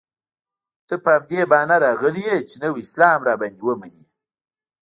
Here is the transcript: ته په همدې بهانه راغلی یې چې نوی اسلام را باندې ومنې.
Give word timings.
ته 0.87 0.95
په 1.03 1.09
همدې 1.15 1.39
بهانه 1.51 1.77
راغلی 1.85 2.23
یې 2.29 2.37
چې 2.49 2.55
نوی 2.63 2.81
اسلام 2.85 3.19
را 3.27 3.33
باندې 3.41 3.61
ومنې. 3.63 4.05